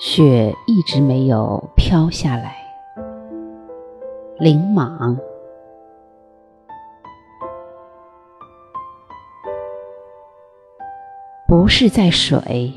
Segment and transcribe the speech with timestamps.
[0.00, 2.54] 雪一直没有飘下来。
[4.38, 5.18] 林莽，
[11.48, 12.72] 不是在水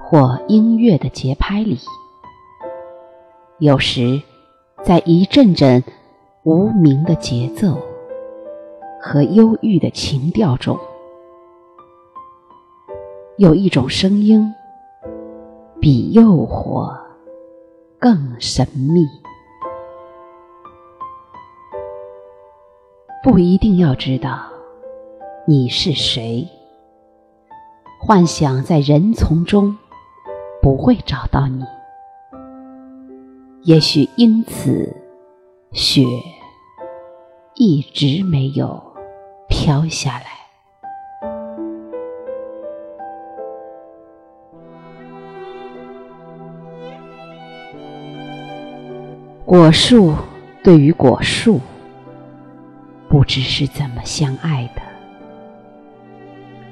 [0.00, 1.80] 或音乐的节拍里，
[3.58, 4.22] 有时
[4.84, 5.82] 在一阵阵
[6.44, 7.76] 无名的节奏
[9.00, 10.78] 和忧郁的情调中，
[13.36, 14.54] 有一种声音。
[15.82, 16.96] 比诱惑
[17.98, 19.04] 更神秘，
[23.20, 24.44] 不一定要知道
[25.44, 26.46] 你是谁。
[28.00, 29.76] 幻想在人丛中
[30.62, 31.64] 不会找到你，
[33.64, 34.94] 也许因此
[35.72, 36.04] 雪
[37.56, 38.80] 一直没有
[39.48, 40.31] 飘下来。
[49.44, 50.14] 果树
[50.62, 51.60] 对于果树，
[53.08, 54.80] 不知是怎么相爱的。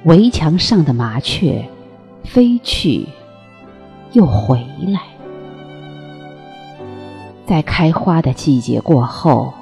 [0.04, 1.68] 围墙上的麻雀
[2.22, 3.06] 飞去
[4.12, 5.00] 又回来，
[7.44, 9.52] 在开花的季节过后，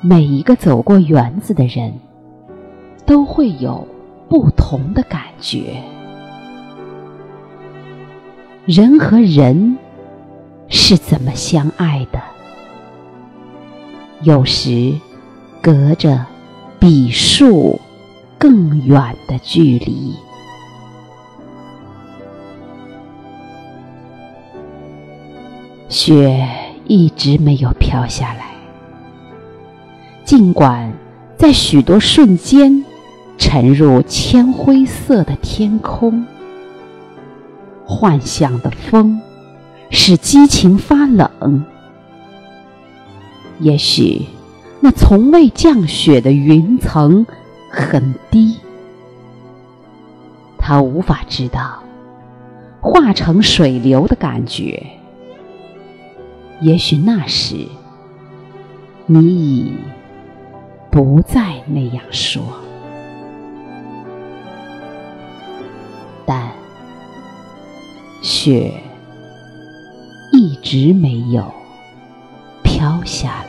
[0.00, 1.92] 每一个走过园子的人
[3.04, 3.86] 都会有
[4.28, 5.82] 不同的感觉。
[8.64, 9.76] 人和人。
[10.88, 12.22] 是怎么相爱的？
[14.22, 14.94] 有时
[15.60, 16.24] 隔着
[16.78, 17.80] 比树
[18.38, 20.14] 更远的距离。
[25.88, 26.48] 雪
[26.84, 28.54] 一直没有飘下来，
[30.24, 30.92] 尽管
[31.36, 32.84] 在许多瞬间
[33.36, 36.24] 沉入铅灰色的天空，
[37.84, 39.20] 幻想的风。
[39.90, 41.64] 使激情发冷。
[43.58, 44.26] 也许
[44.80, 47.26] 那从未降雪的云层
[47.70, 48.58] 很低，
[50.58, 51.82] 他无法知道
[52.80, 54.86] 化成水流的感觉。
[56.60, 57.66] 也许那时
[59.06, 59.74] 你已
[60.90, 62.42] 不再那样说，
[66.26, 66.50] 但
[68.20, 68.72] 雪。
[70.66, 71.44] 直没有
[72.64, 73.45] 飘下来。